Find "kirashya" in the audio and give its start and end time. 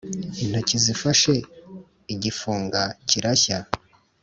3.07-3.57